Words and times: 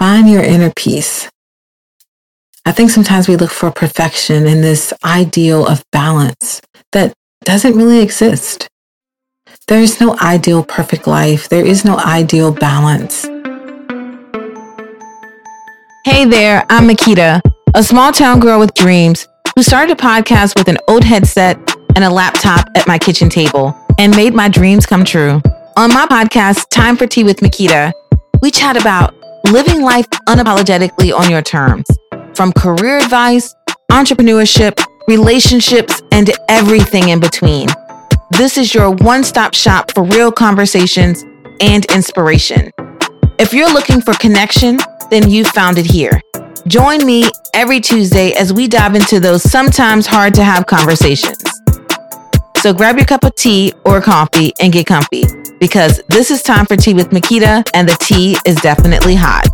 Find 0.00 0.30
your 0.30 0.42
inner 0.42 0.72
peace. 0.74 1.28
I 2.64 2.72
think 2.72 2.88
sometimes 2.88 3.28
we 3.28 3.36
look 3.36 3.50
for 3.50 3.70
perfection 3.70 4.46
in 4.46 4.62
this 4.62 4.94
ideal 5.04 5.66
of 5.66 5.84
balance 5.92 6.62
that 6.92 7.12
doesn't 7.44 7.76
really 7.76 8.00
exist. 8.00 8.66
There 9.68 9.82
is 9.82 10.00
no 10.00 10.16
ideal 10.22 10.64
perfect 10.64 11.06
life. 11.06 11.50
There 11.50 11.66
is 11.66 11.84
no 11.84 11.98
ideal 11.98 12.50
balance. 12.50 13.26
Hey 16.06 16.24
there, 16.24 16.64
I'm 16.70 16.86
Mikita, 16.86 17.42
a 17.74 17.84
small 17.84 18.10
town 18.10 18.40
girl 18.40 18.58
with 18.58 18.72
dreams 18.72 19.28
who 19.54 19.62
started 19.62 19.98
a 19.98 20.00
podcast 20.00 20.56
with 20.56 20.68
an 20.68 20.78
old 20.88 21.04
headset 21.04 21.58
and 21.94 22.04
a 22.04 22.10
laptop 22.10 22.66
at 22.74 22.88
my 22.88 22.96
kitchen 22.96 23.28
table 23.28 23.76
and 23.98 24.16
made 24.16 24.32
my 24.32 24.48
dreams 24.48 24.86
come 24.86 25.04
true. 25.04 25.42
On 25.76 25.92
my 25.92 26.06
podcast, 26.06 26.70
Time 26.70 26.96
for 26.96 27.06
Tea 27.06 27.22
with 27.22 27.42
Mikita, 27.42 27.92
we 28.40 28.50
chat 28.50 28.80
about 28.80 29.19
living 29.50 29.82
life 29.82 30.08
unapologetically 30.28 31.12
on 31.12 31.30
your 31.30 31.42
terms, 31.42 31.86
from 32.34 32.52
career 32.52 32.98
advice, 32.98 33.54
entrepreneurship, 33.90 34.80
relationships, 35.08 36.00
and 36.12 36.30
everything 36.48 37.08
in 37.08 37.18
between. 37.18 37.68
This 38.30 38.56
is 38.56 38.72
your 38.72 38.90
one 38.92 39.24
stop 39.24 39.54
shop 39.54 39.90
for 39.92 40.04
real 40.04 40.30
conversations 40.30 41.24
and 41.60 41.84
inspiration. 41.86 42.70
If 43.38 43.52
you're 43.52 43.72
looking 43.72 44.00
for 44.00 44.14
connection, 44.14 44.78
then 45.10 45.28
you 45.28 45.44
found 45.44 45.78
it 45.78 45.86
here. 45.86 46.22
Join 46.68 47.04
me 47.04 47.24
every 47.54 47.80
Tuesday 47.80 48.32
as 48.32 48.52
we 48.52 48.68
dive 48.68 48.94
into 48.94 49.18
those 49.18 49.42
sometimes 49.42 50.06
hard 50.06 50.34
to 50.34 50.44
have 50.44 50.66
conversations. 50.66 51.42
So 52.58 52.72
grab 52.72 52.96
your 52.98 53.06
cup 53.06 53.24
of 53.24 53.34
tea 53.34 53.72
or 53.84 54.00
coffee 54.00 54.52
and 54.60 54.72
get 54.72 54.86
comfy 54.86 55.24
because 55.58 56.02
this 56.08 56.30
is 56.30 56.42
time 56.42 56.66
for 56.66 56.76
tea 56.76 56.94
with 56.94 57.12
Mikita 57.12 57.64
and 57.74 57.88
the 57.88 57.96
tea 58.00 58.36
is 58.44 58.56
definitely 58.56 59.14
hot. 59.14 59.46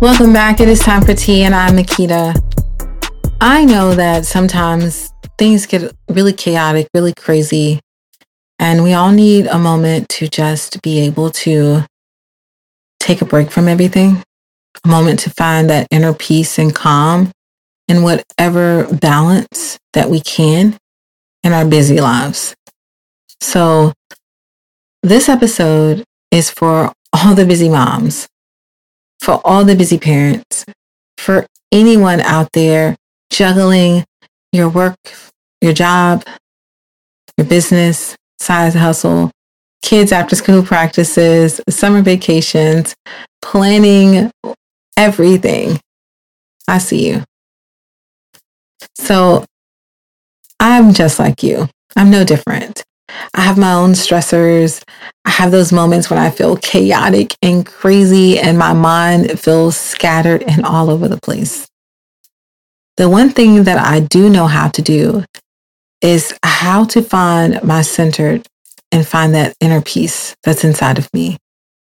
Welcome 0.00 0.32
back. 0.32 0.60
It 0.60 0.68
is 0.68 0.78
time 0.78 1.02
for 1.02 1.12
tea 1.12 1.42
and 1.42 1.52
I'm 1.52 1.74
Mikita. 1.74 2.40
I 3.40 3.64
know 3.64 3.96
that 3.96 4.24
sometimes 4.24 5.12
things 5.38 5.66
get 5.66 5.92
really 6.08 6.32
chaotic, 6.32 6.86
really 6.94 7.12
crazy, 7.12 7.80
and 8.60 8.84
we 8.84 8.92
all 8.92 9.10
need 9.10 9.48
a 9.48 9.58
moment 9.58 10.08
to 10.10 10.28
just 10.28 10.80
be 10.82 11.00
able 11.00 11.30
to 11.30 11.84
take 13.00 13.22
a 13.22 13.24
break 13.24 13.50
from 13.50 13.66
everything, 13.66 14.22
a 14.84 14.88
moment 14.88 15.18
to 15.20 15.30
find 15.30 15.68
that 15.68 15.88
inner 15.90 16.14
peace 16.14 16.60
and 16.60 16.72
calm 16.72 17.32
in 17.88 18.04
whatever 18.04 18.86
balance 19.00 19.78
that 19.94 20.08
we 20.08 20.20
can 20.20 20.78
in 21.42 21.52
our 21.52 21.64
busy 21.64 22.00
lives. 22.00 22.54
So, 23.40 23.92
this 25.02 25.28
episode 25.28 26.04
is 26.30 26.50
for 26.50 26.92
all 27.12 27.34
the 27.34 27.44
busy 27.44 27.68
moms, 27.68 28.28
for 29.20 29.40
all 29.44 29.64
the 29.64 29.76
busy 29.76 29.98
parents, 29.98 30.64
for 31.16 31.46
anyone 31.72 32.20
out 32.20 32.50
there 32.52 32.96
juggling 33.30 34.04
your 34.52 34.68
work, 34.68 34.96
your 35.60 35.72
job, 35.72 36.24
your 37.36 37.46
business, 37.46 38.16
side 38.38 38.74
hustle, 38.74 39.30
kids 39.82 40.12
after 40.12 40.36
school 40.36 40.62
practices, 40.62 41.60
summer 41.68 42.02
vacations, 42.02 42.94
planning 43.42 44.30
everything. 44.96 45.80
I 46.66 46.78
see 46.78 47.08
you. 47.08 47.24
So 48.94 49.44
I'm 50.60 50.92
just 50.92 51.18
like 51.18 51.42
you. 51.42 51.68
I'm 51.96 52.10
no 52.10 52.24
different. 52.24 52.84
I 53.34 53.42
have 53.42 53.58
my 53.58 53.72
own 53.72 53.92
stressors. 53.92 54.82
I 55.24 55.30
have 55.30 55.50
those 55.50 55.72
moments 55.72 56.10
when 56.10 56.18
I 56.18 56.30
feel 56.30 56.56
chaotic 56.56 57.36
and 57.42 57.64
crazy 57.64 58.38
and 58.38 58.58
my 58.58 58.72
mind 58.72 59.38
feels 59.40 59.76
scattered 59.76 60.42
and 60.42 60.64
all 60.64 60.90
over 60.90 61.08
the 61.08 61.20
place. 61.20 61.68
The 62.96 63.08
one 63.08 63.30
thing 63.30 63.64
that 63.64 63.78
I 63.78 64.00
do 64.00 64.28
know 64.28 64.46
how 64.46 64.68
to 64.68 64.82
do 64.82 65.24
is 66.00 66.36
how 66.42 66.84
to 66.84 67.02
find 67.02 67.62
my 67.62 67.82
centered 67.82 68.46
and 68.90 69.06
find 69.06 69.34
that 69.34 69.54
inner 69.60 69.80
peace 69.80 70.34
that's 70.42 70.64
inside 70.64 70.98
of 70.98 71.12
me. 71.12 71.36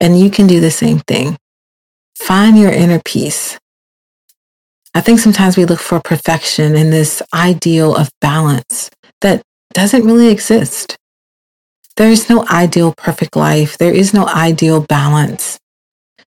And 0.00 0.18
you 0.18 0.30
can 0.30 0.46
do 0.46 0.60
the 0.60 0.70
same 0.70 1.00
thing. 1.00 1.36
Find 2.14 2.58
your 2.58 2.72
inner 2.72 3.00
peace. 3.04 3.58
I 4.94 5.02
think 5.02 5.20
sometimes 5.20 5.56
we 5.56 5.66
look 5.66 5.80
for 5.80 6.00
perfection 6.00 6.74
in 6.74 6.90
this 6.90 7.22
ideal 7.34 7.94
of 7.94 8.08
balance 8.20 8.90
that 9.20 9.42
doesn't 9.74 10.06
really 10.06 10.28
exist. 10.28 10.96
There 11.96 12.10
is 12.10 12.28
no 12.28 12.46
ideal 12.48 12.92
perfect 12.96 13.36
life. 13.36 13.78
There 13.78 13.94
is 13.94 14.12
no 14.12 14.26
ideal 14.26 14.82
balance. 14.82 15.58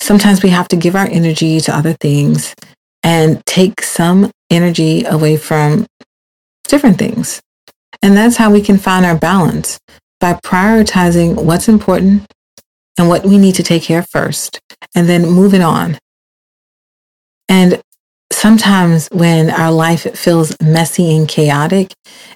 Sometimes 0.00 0.42
we 0.42 0.50
have 0.50 0.68
to 0.68 0.76
give 0.76 0.94
our 0.94 1.06
energy 1.06 1.60
to 1.60 1.74
other 1.74 1.94
things 1.94 2.54
and 3.02 3.44
take 3.46 3.80
some 3.82 4.30
energy 4.50 5.04
away 5.04 5.38
from 5.38 5.86
different 6.68 6.98
things. 6.98 7.40
And 8.02 8.14
that's 8.14 8.36
how 8.36 8.52
we 8.52 8.60
can 8.60 8.76
find 8.76 9.06
our 9.06 9.16
balance 9.16 9.78
by 10.20 10.34
prioritizing 10.34 11.42
what's 11.42 11.68
important 11.68 12.26
and 12.98 13.08
what 13.08 13.24
we 13.24 13.38
need 13.38 13.54
to 13.54 13.62
take 13.62 13.82
care 13.82 14.00
of 14.00 14.08
first, 14.10 14.60
and 14.94 15.08
then 15.08 15.22
moving 15.22 15.62
on. 15.62 15.98
And 17.48 17.82
sometimes 18.30 19.08
when 19.10 19.50
our 19.50 19.72
life 19.72 20.16
feels 20.16 20.54
messy 20.60 21.16
and 21.16 21.28
chaotic, 21.28 21.92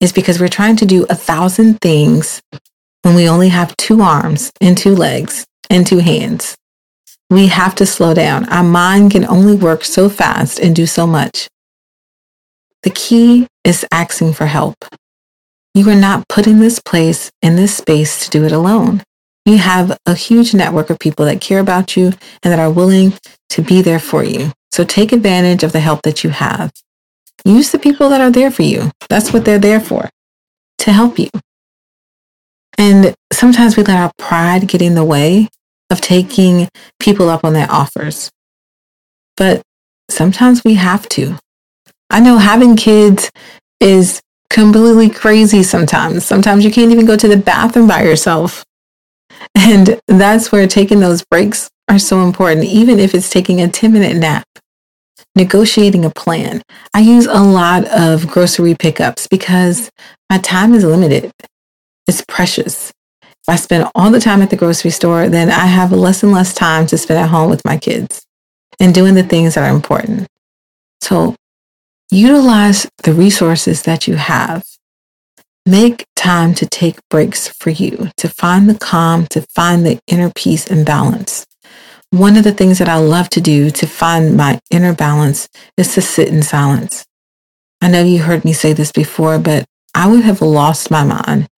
is 0.00 0.12
because 0.12 0.40
we're 0.40 0.48
trying 0.48 0.76
to 0.76 0.86
do 0.86 1.06
a 1.08 1.14
thousand 1.14 1.80
things 1.80 2.42
when 3.02 3.14
we 3.14 3.28
only 3.28 3.48
have 3.48 3.76
two 3.76 4.00
arms 4.00 4.50
and 4.60 4.76
two 4.76 4.94
legs 4.94 5.44
and 5.70 5.86
two 5.86 5.98
hands. 5.98 6.56
We 7.30 7.46
have 7.48 7.74
to 7.76 7.86
slow 7.86 8.14
down. 8.14 8.48
Our 8.48 8.62
mind 8.62 9.12
can 9.12 9.24
only 9.26 9.54
work 9.54 9.84
so 9.84 10.08
fast 10.08 10.58
and 10.58 10.76
do 10.76 10.86
so 10.86 11.06
much. 11.06 11.48
The 12.82 12.90
key 12.90 13.46
is 13.64 13.86
asking 13.92 14.34
for 14.34 14.46
help. 14.46 14.76
You 15.74 15.88
are 15.88 15.94
not 15.94 16.28
put 16.28 16.46
in 16.46 16.58
this 16.58 16.78
place, 16.78 17.30
in 17.40 17.56
this 17.56 17.76
space 17.76 18.24
to 18.24 18.30
do 18.30 18.44
it 18.44 18.52
alone. 18.52 19.02
You 19.46 19.58
have 19.58 19.96
a 20.06 20.14
huge 20.14 20.54
network 20.54 20.90
of 20.90 20.98
people 20.98 21.24
that 21.24 21.40
care 21.40 21.58
about 21.58 21.96
you 21.96 22.12
and 22.42 22.52
that 22.52 22.58
are 22.58 22.70
willing 22.70 23.14
to 23.50 23.62
be 23.62 23.82
there 23.82 23.98
for 23.98 24.22
you. 24.22 24.52
So 24.70 24.84
take 24.84 25.12
advantage 25.12 25.62
of 25.62 25.72
the 25.72 25.80
help 25.80 26.02
that 26.02 26.22
you 26.22 26.30
have. 26.30 26.72
Use 27.44 27.72
the 27.72 27.78
people 27.78 28.08
that 28.10 28.20
are 28.20 28.30
there 28.30 28.50
for 28.50 28.62
you. 28.62 28.90
That's 29.08 29.32
what 29.32 29.44
they're 29.44 29.58
there 29.58 29.80
for, 29.80 30.08
to 30.78 30.92
help 30.92 31.18
you. 31.18 31.28
And 32.82 33.14
sometimes 33.32 33.76
we 33.76 33.84
let 33.84 33.96
our 33.96 34.10
pride 34.18 34.66
get 34.66 34.82
in 34.82 34.96
the 34.96 35.04
way 35.04 35.48
of 35.88 36.00
taking 36.00 36.68
people 36.98 37.28
up 37.28 37.44
on 37.44 37.52
their 37.52 37.70
offers. 37.70 38.28
But 39.36 39.62
sometimes 40.10 40.64
we 40.64 40.74
have 40.74 41.08
to. 41.10 41.38
I 42.10 42.18
know 42.18 42.38
having 42.38 42.74
kids 42.74 43.30
is 43.78 44.20
completely 44.50 45.08
crazy 45.08 45.62
sometimes. 45.62 46.26
Sometimes 46.26 46.64
you 46.64 46.72
can't 46.72 46.90
even 46.90 47.06
go 47.06 47.16
to 47.16 47.28
the 47.28 47.36
bathroom 47.36 47.86
by 47.86 48.02
yourself. 48.02 48.64
And 49.54 50.00
that's 50.08 50.50
where 50.50 50.66
taking 50.66 50.98
those 50.98 51.24
breaks 51.30 51.70
are 51.88 52.00
so 52.00 52.22
important, 52.22 52.64
even 52.66 52.98
if 52.98 53.14
it's 53.14 53.30
taking 53.30 53.60
a 53.60 53.68
10 53.68 53.92
minute 53.92 54.16
nap. 54.16 54.44
Negotiating 55.36 56.04
a 56.04 56.10
plan. 56.10 56.62
I 56.94 57.00
use 57.00 57.26
a 57.26 57.42
lot 57.42 57.84
of 57.86 58.26
grocery 58.26 58.74
pickups 58.74 59.28
because 59.28 59.88
my 60.28 60.38
time 60.38 60.74
is 60.74 60.82
limited. 60.82 61.30
It's 62.06 62.24
precious. 62.26 62.92
If 63.22 63.48
I 63.48 63.56
spend 63.56 63.90
all 63.94 64.10
the 64.10 64.20
time 64.20 64.42
at 64.42 64.50
the 64.50 64.56
grocery 64.56 64.90
store, 64.90 65.28
then 65.28 65.50
I 65.50 65.66
have 65.66 65.92
less 65.92 66.22
and 66.22 66.32
less 66.32 66.54
time 66.54 66.86
to 66.88 66.98
spend 66.98 67.20
at 67.20 67.30
home 67.30 67.50
with 67.50 67.64
my 67.64 67.76
kids 67.76 68.24
and 68.80 68.94
doing 68.94 69.14
the 69.14 69.22
things 69.22 69.54
that 69.54 69.68
are 69.68 69.74
important. 69.74 70.28
So 71.00 71.34
Utilize 72.12 72.86
the 73.04 73.14
resources 73.14 73.84
that 73.84 74.06
you 74.06 74.16
have. 74.16 74.66
Make 75.64 76.04
time 76.14 76.52
to 76.56 76.66
take 76.66 76.98
breaks 77.08 77.48
for 77.48 77.70
you, 77.70 78.10
to 78.18 78.28
find 78.28 78.68
the 78.68 78.78
calm, 78.78 79.26
to 79.28 79.40
find 79.54 79.86
the 79.86 79.98
inner 80.06 80.30
peace 80.36 80.66
and 80.66 80.84
balance. 80.84 81.46
One 82.10 82.36
of 82.36 82.44
the 82.44 82.52
things 82.52 82.78
that 82.80 82.88
I 82.90 82.98
love 82.98 83.30
to 83.30 83.40
do 83.40 83.70
to 83.70 83.86
find 83.86 84.36
my 84.36 84.60
inner 84.70 84.94
balance 84.94 85.48
is 85.78 85.94
to 85.94 86.02
sit 86.02 86.28
in 86.28 86.42
silence. 86.42 87.06
I 87.80 87.88
know 87.88 88.04
you 88.04 88.20
heard 88.22 88.44
me 88.44 88.52
say 88.52 88.74
this 88.74 88.92
before, 88.92 89.38
but 89.38 89.64
I 89.94 90.06
would 90.06 90.22
have 90.22 90.42
lost 90.42 90.90
my 90.90 91.04
mind 91.04 91.48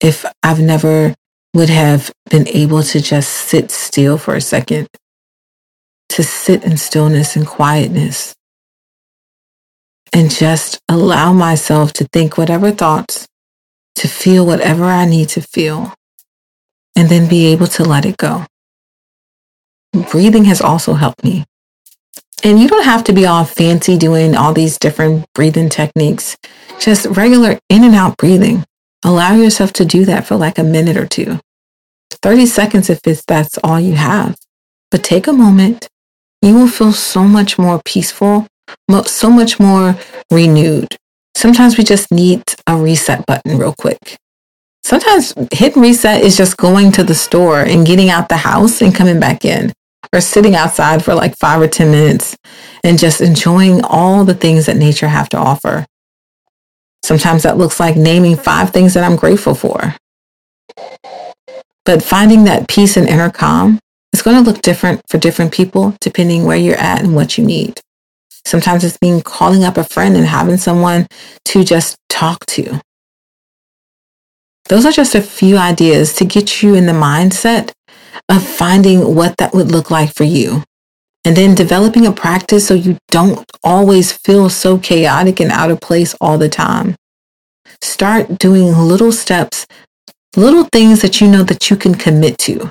if 0.00 0.24
I've 0.42 0.60
never 0.60 1.14
would 1.54 1.68
have 1.68 2.12
been 2.30 2.46
able 2.48 2.82
to 2.82 3.00
just 3.00 3.30
sit 3.30 3.70
still 3.70 4.18
for 4.18 4.34
a 4.34 4.40
second, 4.40 4.88
to 6.10 6.22
sit 6.22 6.64
in 6.64 6.76
stillness 6.76 7.36
and 7.36 7.46
quietness 7.46 8.34
and 10.12 10.30
just 10.30 10.80
allow 10.88 11.32
myself 11.32 11.92
to 11.94 12.04
think 12.12 12.38
whatever 12.38 12.70
thoughts, 12.70 13.26
to 13.96 14.08
feel 14.08 14.46
whatever 14.46 14.84
I 14.84 15.04
need 15.04 15.28
to 15.30 15.40
feel, 15.40 15.94
and 16.96 17.08
then 17.08 17.28
be 17.28 17.46
able 17.46 17.66
to 17.68 17.84
let 17.84 18.06
it 18.06 18.16
go. 18.16 18.46
Breathing 20.10 20.44
has 20.44 20.60
also 20.60 20.94
helped 20.94 21.24
me. 21.24 21.44
And 22.44 22.60
you 22.60 22.68
don't 22.68 22.84
have 22.84 23.04
to 23.04 23.12
be 23.12 23.26
all 23.26 23.44
fancy 23.44 23.98
doing 23.98 24.36
all 24.36 24.52
these 24.52 24.78
different 24.78 25.26
breathing 25.34 25.68
techniques. 25.68 26.36
Just 26.78 27.06
regular 27.06 27.58
in 27.68 27.84
and 27.84 27.94
out 27.94 28.16
breathing. 28.16 28.64
Allow 29.04 29.34
yourself 29.34 29.72
to 29.74 29.84
do 29.84 30.04
that 30.06 30.26
for 30.26 30.36
like 30.36 30.58
a 30.58 30.64
minute 30.64 30.96
or 30.96 31.06
two. 31.06 31.38
30 32.22 32.46
seconds 32.46 32.90
if 32.90 33.00
it's, 33.04 33.24
that's 33.26 33.58
all 33.62 33.78
you 33.80 33.94
have. 33.94 34.36
but 34.90 35.04
take 35.04 35.26
a 35.26 35.32
moment. 35.32 35.88
You 36.42 36.54
will 36.54 36.68
feel 36.68 36.92
so 36.92 37.24
much 37.24 37.58
more 37.58 37.80
peaceful, 37.84 38.46
so 39.06 39.30
much 39.30 39.58
more 39.60 39.96
renewed. 40.30 40.96
Sometimes 41.36 41.76
we 41.76 41.84
just 41.84 42.10
need 42.10 42.42
a 42.66 42.76
reset 42.76 43.26
button 43.26 43.58
real 43.58 43.74
quick. 43.78 44.16
Sometimes 44.84 45.34
hitting 45.52 45.82
reset 45.82 46.22
is 46.22 46.36
just 46.36 46.56
going 46.56 46.92
to 46.92 47.04
the 47.04 47.14
store 47.14 47.60
and 47.60 47.86
getting 47.86 48.08
out 48.10 48.28
the 48.28 48.36
house 48.36 48.80
and 48.80 48.94
coming 48.94 49.20
back 49.20 49.44
in 49.44 49.72
or 50.12 50.20
sitting 50.20 50.54
outside 50.54 51.04
for 51.04 51.14
like 51.14 51.36
five 51.36 51.60
or 51.60 51.68
10 51.68 51.90
minutes 51.90 52.36
and 52.82 52.98
just 52.98 53.20
enjoying 53.20 53.82
all 53.84 54.24
the 54.24 54.34
things 54.34 54.66
that 54.66 54.76
nature 54.76 55.08
have 55.08 55.28
to 55.28 55.36
offer. 55.36 55.84
Sometimes 57.04 57.42
that 57.42 57.58
looks 57.58 57.80
like 57.80 57.96
naming 57.96 58.36
five 58.36 58.70
things 58.70 58.94
that 58.94 59.04
I'm 59.04 59.16
grateful 59.16 59.54
for. 59.54 59.94
But 61.84 62.02
finding 62.02 62.44
that 62.44 62.68
peace 62.68 62.96
and 62.96 63.08
inner 63.08 63.30
calm 63.30 63.78
is 64.12 64.22
going 64.22 64.42
to 64.42 64.50
look 64.50 64.62
different 64.62 65.00
for 65.08 65.18
different 65.18 65.52
people 65.52 65.96
depending 66.00 66.44
where 66.44 66.56
you're 66.56 66.76
at 66.76 67.00
and 67.00 67.14
what 67.14 67.38
you 67.38 67.44
need. 67.44 67.80
Sometimes 68.44 68.84
it's 68.84 68.98
being 68.98 69.22
calling 69.22 69.64
up 69.64 69.76
a 69.76 69.84
friend 69.84 70.16
and 70.16 70.26
having 70.26 70.56
someone 70.56 71.06
to 71.46 71.64
just 71.64 71.96
talk 72.08 72.44
to. 72.46 72.80
Those 74.68 74.84
are 74.84 74.92
just 74.92 75.14
a 75.14 75.22
few 75.22 75.56
ideas 75.56 76.14
to 76.16 76.24
get 76.24 76.62
you 76.62 76.74
in 76.74 76.86
the 76.86 76.92
mindset 76.92 77.72
of 78.28 78.46
finding 78.46 79.14
what 79.14 79.36
that 79.38 79.54
would 79.54 79.70
look 79.70 79.90
like 79.90 80.12
for 80.14 80.24
you. 80.24 80.62
And 81.28 81.36
then 81.36 81.54
developing 81.54 82.06
a 82.06 82.12
practice 82.12 82.66
so 82.66 82.72
you 82.72 82.96
don't 83.08 83.44
always 83.62 84.12
feel 84.12 84.48
so 84.48 84.78
chaotic 84.78 85.40
and 85.40 85.52
out 85.52 85.70
of 85.70 85.78
place 85.78 86.14
all 86.22 86.38
the 86.38 86.48
time. 86.48 86.96
Start 87.82 88.38
doing 88.38 88.72
little 88.72 89.12
steps, 89.12 89.66
little 90.36 90.64
things 90.72 91.02
that 91.02 91.20
you 91.20 91.28
know 91.28 91.42
that 91.42 91.68
you 91.68 91.76
can 91.76 91.94
commit 91.94 92.38
to. 92.38 92.70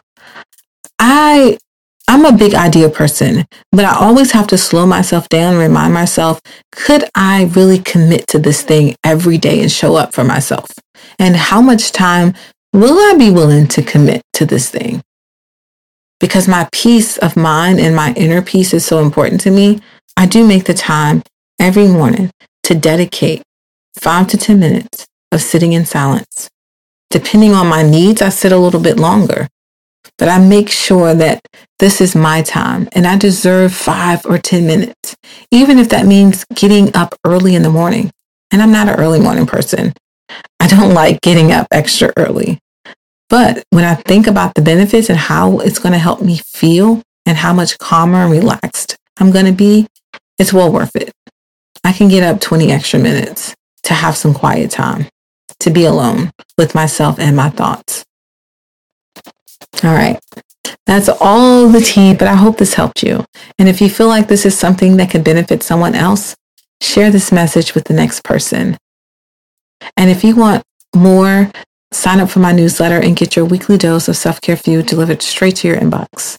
I 0.97 1.59
I'm 2.07 2.25
a 2.25 2.35
big 2.35 2.55
idea 2.55 2.89
person, 2.89 3.45
but 3.71 3.85
I 3.85 3.95
always 3.95 4.31
have 4.31 4.47
to 4.47 4.57
slow 4.57 4.87
myself 4.87 5.29
down 5.29 5.53
and 5.53 5.61
remind 5.61 5.93
myself, 5.93 6.41
could 6.71 7.03
I 7.13 7.51
really 7.55 7.77
commit 7.77 8.25
to 8.29 8.39
this 8.39 8.63
thing 8.63 8.95
every 9.03 9.37
day 9.37 9.61
and 9.61 9.71
show 9.71 9.97
up 9.97 10.15
for 10.15 10.23
myself? 10.23 10.71
And 11.19 11.35
how 11.35 11.61
much 11.61 11.91
time 11.91 12.33
will 12.73 12.97
I 12.97 13.19
be 13.19 13.29
willing 13.29 13.67
to 13.67 13.83
commit 13.83 14.23
to 14.33 14.47
this 14.47 14.67
thing? 14.71 15.03
Because 16.19 16.47
my 16.47 16.67
peace 16.71 17.17
of 17.17 17.35
mind 17.37 17.79
and 17.79 17.95
my 17.95 18.13
inner 18.13 18.41
peace 18.41 18.73
is 18.73 18.85
so 18.85 18.99
important 18.99 19.41
to 19.41 19.51
me, 19.51 19.79
I 20.15 20.25
do 20.25 20.47
make 20.47 20.65
the 20.65 20.73
time 20.73 21.21
every 21.59 21.87
morning 21.87 22.31
to 22.63 22.75
dedicate 22.75 23.43
five 23.97 24.27
to 24.27 24.37
10 24.37 24.59
minutes 24.59 25.05
of 25.31 25.41
sitting 25.41 25.73
in 25.73 25.85
silence. 25.85 26.49
Depending 27.09 27.53
on 27.53 27.67
my 27.67 27.83
needs, 27.83 28.21
I 28.21 28.29
sit 28.29 28.51
a 28.51 28.57
little 28.57 28.81
bit 28.81 28.97
longer, 28.97 29.47
but 30.17 30.27
I 30.27 30.39
make 30.39 30.69
sure 30.69 31.13
that 31.13 31.41
this 31.79 32.01
is 32.01 32.15
my 32.15 32.41
time 32.41 32.89
and 32.93 33.05
I 33.05 33.17
deserve 33.17 33.73
five 33.73 34.25
or 34.25 34.37
10 34.37 34.65
minutes, 34.65 35.15
even 35.51 35.77
if 35.77 35.89
that 35.89 36.05
means 36.05 36.45
getting 36.53 36.95
up 36.95 37.15
early 37.25 37.55
in 37.55 37.61
the 37.61 37.69
morning. 37.69 38.11
And 38.51 38.61
I'm 38.61 38.71
not 38.71 38.89
an 38.89 38.99
early 38.99 39.19
morning 39.19 39.45
person. 39.45 39.93
I 40.59 40.67
don't 40.67 40.93
like 40.93 41.21
getting 41.21 41.51
up 41.51 41.67
extra 41.71 42.11
early. 42.17 42.59
But 43.29 43.63
when 43.71 43.83
I 43.83 43.95
think 43.95 44.27
about 44.27 44.55
the 44.55 44.61
benefits 44.61 45.09
and 45.09 45.17
how 45.17 45.59
it's 45.59 45.79
going 45.79 45.91
to 45.93 45.99
help 45.99 46.21
me 46.21 46.37
feel 46.37 47.01
and 47.25 47.37
how 47.37 47.53
much 47.53 47.77
calmer 47.77 48.23
and 48.23 48.31
relaxed 48.31 48.95
I'm 49.19 49.31
going 49.31 49.45
to 49.45 49.51
be, 49.51 49.87
it's 50.37 50.53
well 50.53 50.71
worth 50.71 50.95
it. 50.95 51.11
I 51.83 51.91
can 51.91 52.07
get 52.07 52.23
up 52.23 52.39
20 52.39 52.71
extra 52.71 52.99
minutes 52.99 53.55
to 53.83 53.93
have 53.93 54.15
some 54.15 54.33
quiet 54.33 54.71
time, 54.71 55.07
to 55.59 55.69
be 55.69 55.85
alone 55.85 56.31
with 56.57 56.75
myself 56.75 57.19
and 57.19 57.35
my 57.35 57.49
thoughts. 57.49 58.05
All 59.83 59.93
right. 59.93 60.19
That's 60.85 61.09
all 61.19 61.67
the 61.67 61.81
tea, 61.81 62.13
but 62.13 62.27
I 62.27 62.35
hope 62.35 62.57
this 62.57 62.73
helped 62.73 63.03
you. 63.03 63.25
And 63.59 63.67
if 63.67 63.81
you 63.81 63.89
feel 63.89 64.07
like 64.07 64.27
this 64.27 64.45
is 64.45 64.57
something 64.57 64.97
that 64.97 65.09
could 65.09 65.23
benefit 65.23 65.63
someone 65.63 65.95
else, 65.95 66.35
share 66.81 67.11
this 67.11 67.31
message 67.31 67.75
with 67.75 67.85
the 67.85 67.93
next 67.93 68.23
person. 68.23 68.77
And 69.95 70.09
if 70.09 70.23
you 70.23 70.35
want 70.35 70.63
more 70.95 71.51
Sign 71.91 72.19
up 72.19 72.29
for 72.29 72.39
my 72.39 72.51
newsletter 72.51 72.99
and 72.99 73.15
get 73.15 73.35
your 73.35 73.45
weekly 73.45 73.77
dose 73.77 74.07
of 74.07 74.17
self 74.17 74.41
care 74.41 74.57
fuel 74.57 74.83
delivered 74.83 75.21
straight 75.21 75.57
to 75.57 75.67
your 75.67 75.77
inbox. 75.77 76.37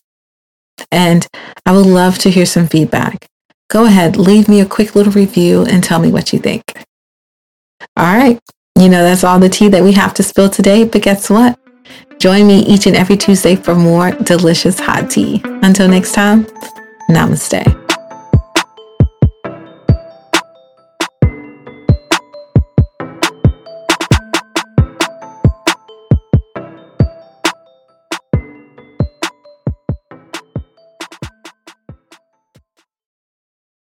And 0.93 1.27
I 1.67 1.73
would 1.73 1.87
love 1.87 2.19
to 2.19 2.31
hear 2.31 2.47
some 2.47 2.69
feedback. 2.69 3.27
Go 3.71 3.85
ahead, 3.85 4.17
leave 4.17 4.49
me 4.49 4.61
a 4.61 4.67
quick 4.67 4.95
little 4.95 5.13
review 5.13 5.65
and 5.65 5.83
tell 5.83 5.99
me 5.99 6.11
what 6.11 6.33
you 6.33 6.39
think. 6.39 6.63
All 7.97 8.17
right. 8.17 8.41
You 8.79 8.89
know, 8.89 9.03
that's 9.03 9.25
all 9.25 9.39
the 9.39 9.49
tea 9.49 9.69
that 9.69 9.83
we 9.83 9.93
have 9.93 10.15
to 10.15 10.23
spill 10.23 10.49
today, 10.49 10.85
but 10.85 11.03
guess 11.03 11.29
what? 11.29 11.59
Join 12.19 12.47
me 12.47 12.61
each 12.61 12.87
and 12.87 12.97
every 12.97 13.17
Tuesday 13.17 13.57
for 13.57 13.75
more 13.75 14.13
delicious 14.13 14.79
hot 14.79 15.11
tea. 15.11 15.41
Until 15.45 15.89
next 15.89 16.13
time, 16.13 16.47
namaste. 17.11 17.88